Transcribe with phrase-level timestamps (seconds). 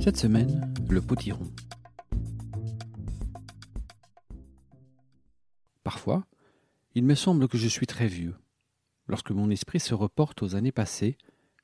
[0.00, 1.52] Cette semaine, le potiron.
[5.82, 6.24] Parfois,
[6.94, 8.36] il me semble que je suis très vieux.
[9.08, 11.18] Lorsque mon esprit se reporte aux années passées,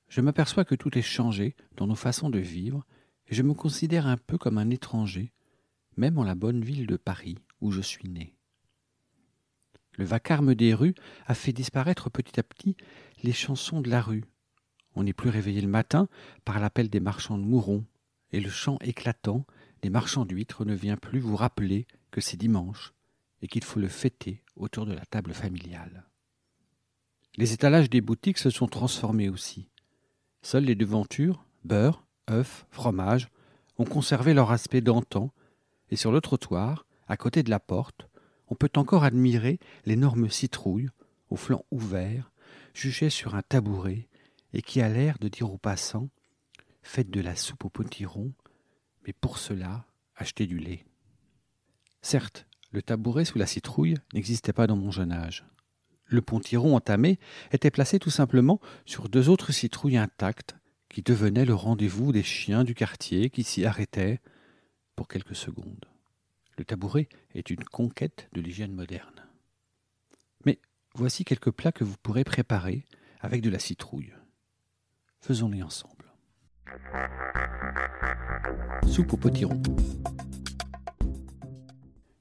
[0.08, 2.84] je m'aperçois que tout est changé dans nos façons de vivre,
[3.28, 5.32] et je me considère un peu comme un étranger,
[5.96, 8.34] même en la bonne ville de Paris où je suis né.
[9.96, 10.94] Le vacarme des rues
[11.26, 12.76] a fait disparaître petit à petit
[13.22, 14.24] les chansons de la rue.
[14.96, 16.08] On n'est plus réveillé le matin
[16.44, 17.84] par l'appel des marchands de mourons,
[18.34, 19.46] et le chant éclatant
[19.80, 22.92] des marchands d'huîtres ne vient plus vous rappeler que c'est dimanche
[23.42, 26.04] et qu'il faut le fêter autour de la table familiale.
[27.36, 29.70] Les étalages des boutiques se sont transformés aussi.
[30.42, 33.28] Seules les devantures, beurre, œufs, fromage,
[33.78, 35.30] ont conservé leur aspect d'antan,
[35.90, 38.08] et sur le trottoir, à côté de la porte,
[38.48, 40.90] on peut encore admirer l'énorme citrouille,
[41.30, 42.32] aux flancs ouverts,
[42.72, 44.08] juchée sur un tabouret,
[44.52, 46.08] et qui a l'air de dire aux passants
[46.84, 48.32] Faites de la soupe au potiron,
[49.06, 50.84] mais pour cela, achetez du lait.
[52.02, 55.46] Certes, le tabouret sous la citrouille n'existait pas dans mon jeune âge.
[56.04, 57.18] Le pontiron entamé
[57.50, 60.56] était placé tout simplement sur deux autres citrouilles intactes
[60.90, 64.20] qui devenaient le rendez-vous des chiens du quartier qui s'y arrêtaient
[64.94, 65.86] pour quelques secondes.
[66.58, 69.26] Le tabouret est une conquête de l'hygiène moderne.
[70.44, 70.60] Mais
[70.94, 72.84] voici quelques plats que vous pourrez préparer
[73.20, 74.12] avec de la citrouille.
[75.22, 76.03] Faisons-les ensemble.
[78.86, 79.60] Soupe au potiron.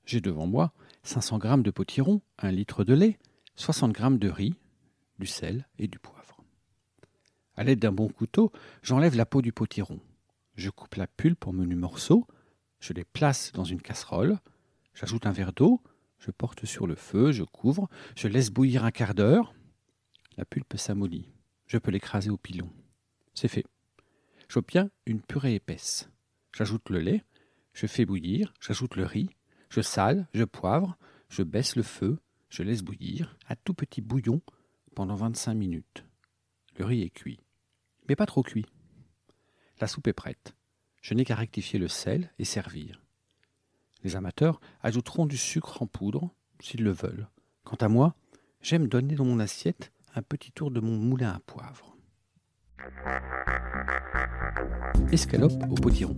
[0.06, 3.20] J'ai devant moi 500 g de potiron, 1 litre de lait,
[3.56, 4.56] 60 g de riz,
[5.20, 6.42] du sel et du poivre.
[7.56, 10.00] À l'aide d'un bon couteau, j'enlève la peau du potiron.
[10.56, 12.28] Je coupe la pulpe en menus morceaux,
[12.80, 14.40] je les place dans une casserole,
[14.94, 15.82] j'ajoute un verre d'eau,
[16.20, 19.54] je porte sur le feu, je couvre, je laisse bouillir un quart d'heure.
[20.38, 21.30] La pulpe s'amollit.
[21.68, 22.70] Je peux l'écraser au pilon.
[23.34, 23.66] C'est fait.
[24.54, 26.12] J'obtiens une purée épaisse.
[26.56, 27.24] J'ajoute le lait,
[27.74, 29.32] je fais bouillir, j'ajoute le riz,
[29.72, 30.96] je sale, je poivre,
[31.28, 32.20] je baisse le feu,
[32.50, 34.44] je laisse bouillir à tout petit bouillon
[34.94, 36.06] pendant 25 minutes.
[36.78, 37.40] Le riz est cuit,
[38.08, 38.68] mais pas trop cuit.
[39.82, 40.54] La soupe est prête.
[41.02, 43.02] Je n'ai qu'à rectifier le sel et servir.
[44.04, 47.28] Les amateurs ajouteront du sucre en poudre s'ils le veulent.
[47.64, 48.14] Quant à moi,
[48.62, 51.93] j'aime donner dans mon assiette un petit tour de mon moulin à poivre.
[55.12, 56.16] Escalope au potiron.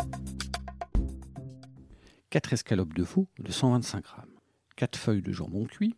[2.29, 4.11] 4 escalopes de veau de 125 g,
[4.75, 5.95] 4 feuilles de jambon cuit,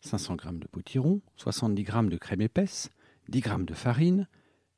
[0.00, 2.90] 500 g de potiron, 70 g de crème épaisse,
[3.28, 4.28] 10 g de farine,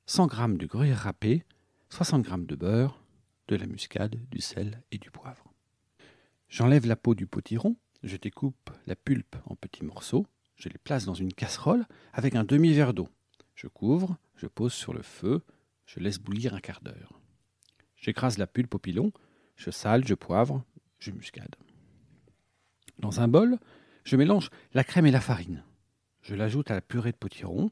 [0.06, 1.44] 100 g de gruyère râpé,
[1.90, 3.02] 60 g de beurre,
[3.48, 5.52] de la muscade, du sel et du poivre.
[6.48, 11.04] J'enlève la peau du potiron, je découpe la pulpe en petits morceaux, je les place
[11.04, 13.08] dans une casserole avec un demi-verre d'eau.
[13.54, 15.42] Je couvre, je pose sur le feu,
[15.84, 17.20] je laisse bouillir un quart d'heure.
[17.96, 19.12] J'écrase la pulpe au pilon,
[19.56, 20.64] je sale, je poivre,
[20.98, 21.56] je muscade.
[22.98, 23.58] Dans un bol,
[24.04, 25.64] je mélange la crème et la farine.
[26.22, 27.70] Je l'ajoute à la purée de potiron,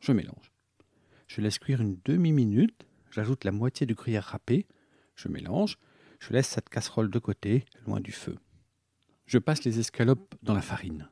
[0.00, 0.52] je mélange.
[1.28, 4.66] Je laisse cuire une demi-minute, j'ajoute la moitié du gruyère râpé,
[5.14, 5.78] je mélange,
[6.18, 8.36] je laisse cette casserole de côté, loin du feu.
[9.26, 11.08] Je passe les escalopes dans la farine.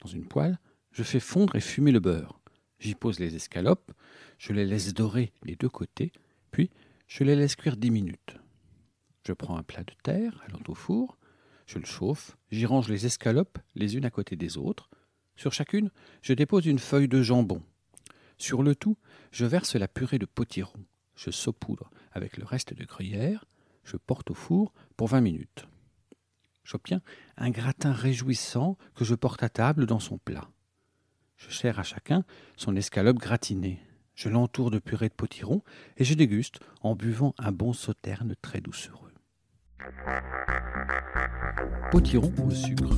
[0.00, 0.58] Dans une poêle,
[0.90, 2.40] je fais fondre et fumer le beurre.
[2.78, 3.92] J'y pose les escalopes,
[4.38, 6.12] je les laisse dorer les deux côtés,
[6.50, 6.70] puis
[7.06, 8.36] je les laisse cuire dix minutes.
[9.26, 11.18] Je prends un plat de terre, allant au four,
[11.66, 14.90] je le chauffe, j'y range les escalopes les unes à côté des autres.
[15.36, 15.90] Sur chacune,
[16.22, 17.62] je dépose une feuille de jambon.
[18.38, 18.96] Sur le tout,
[19.30, 20.84] je verse la purée de potiron.
[21.16, 23.44] Je saupoudre avec le reste de gruyère.
[23.84, 25.66] Je porte au four pour vingt minutes.
[26.64, 27.02] J'obtiens
[27.36, 30.48] un gratin réjouissant que je porte à table dans son plat.
[31.36, 32.24] Je sers à chacun
[32.56, 33.80] son escalope gratinée.
[34.14, 35.62] Je l'entoure de purée de potiron
[35.96, 39.12] et je déguste en buvant un bon sauterne très doucereux.
[41.90, 42.96] Potiron au sucre.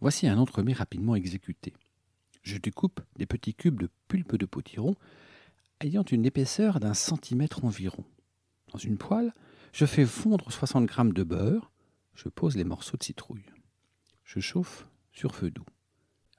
[0.00, 1.74] Voici un entremets rapidement exécuté.
[2.42, 4.94] Je découpe des petits cubes de pulpe de potiron
[5.80, 8.04] ayant une épaisseur d'un centimètre environ.
[8.72, 9.34] Dans une poêle,
[9.72, 11.70] je fais fondre 60 g de beurre,
[12.14, 13.46] je pose les morceaux de citrouille.
[14.24, 15.64] Je chauffe sur feu doux.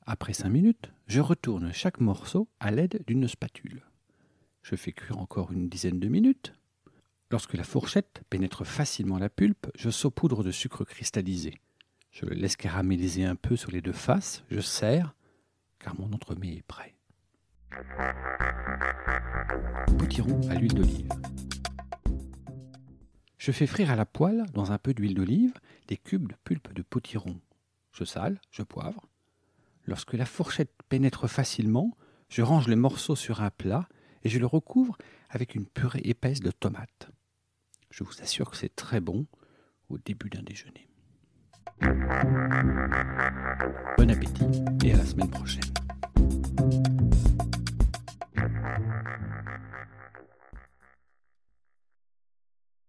[0.06, 3.84] Après cinq minutes, je retourne chaque morceau à l'aide d'une spatule.
[4.64, 6.54] Je fais cuire encore une dizaine de minutes.
[7.30, 11.62] Lorsque la fourchette pénètre facilement la pulpe, je saupoudre de sucre cristallisé.
[12.10, 15.16] Je le laisse caraméliser un peu sur les deux faces, je serre,
[15.80, 16.96] car mon entremets est prêt.
[19.98, 21.10] Potiron à l'huile d'olive.
[23.38, 25.54] Je fais frire à la poêle, dans un peu d'huile d'olive,
[25.88, 27.40] des cubes de pulpe de potiron.
[27.92, 29.11] Je sale, je poivre.
[29.86, 31.98] Lorsque la fourchette pénètre facilement,
[32.30, 33.88] je range les morceaux sur un plat
[34.24, 34.98] et je le recouvre
[35.30, 37.10] avec une purée épaisse de tomates.
[37.90, 39.26] Je vous assure que c'est très bon
[39.90, 40.88] au début d'un déjeuner.
[43.98, 45.81] Bon appétit et à la semaine prochaine.